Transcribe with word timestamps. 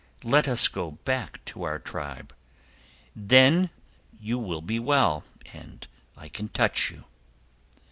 Let 0.23 0.47
us 0.47 0.67
now 0.67 0.73
go 0.81 0.91
back 1.05 1.45
to 1.45 1.61
our 1.61 1.77
tribe. 1.77 2.33
Then 3.15 3.69
you 4.19 4.39
will 4.39 4.63
be 4.63 4.79
well 4.79 5.23
and 5.53 5.85
I 6.17 6.27
can 6.27 6.49
touch 6.49 6.89
you." 6.89 7.03